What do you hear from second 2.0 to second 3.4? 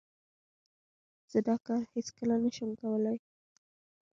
کله نه شم کولای.